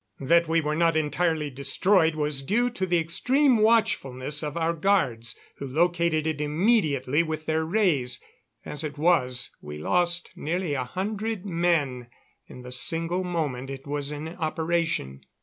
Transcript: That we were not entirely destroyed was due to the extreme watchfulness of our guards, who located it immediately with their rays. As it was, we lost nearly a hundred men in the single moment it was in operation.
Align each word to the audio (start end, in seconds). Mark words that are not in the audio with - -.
That 0.21 0.47
we 0.47 0.61
were 0.61 0.73
not 0.75 0.95
entirely 0.95 1.51
destroyed 1.51 2.15
was 2.15 2.41
due 2.41 2.71
to 2.71 2.87
the 2.87 2.97
extreme 2.97 3.57
watchfulness 3.57 4.41
of 4.41 4.57
our 4.57 4.73
guards, 4.73 5.37
who 5.57 5.67
located 5.67 6.25
it 6.25 6.41
immediately 6.41 7.21
with 7.21 7.45
their 7.45 7.63
rays. 7.63 8.19
As 8.65 8.83
it 8.83 8.97
was, 8.97 9.51
we 9.61 9.77
lost 9.77 10.31
nearly 10.35 10.73
a 10.73 10.85
hundred 10.85 11.45
men 11.45 12.07
in 12.47 12.63
the 12.63 12.71
single 12.71 13.23
moment 13.23 13.69
it 13.69 13.85
was 13.85 14.11
in 14.11 14.29
operation. 14.29 15.21